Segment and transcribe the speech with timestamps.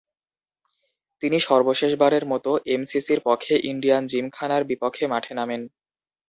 [1.23, 5.61] তিনি সর্বশেষবারের মতো এমসিসির পক্ষে ইন্ডিয়ান জিমখানার বিপক্ষে মাঠে নামেন।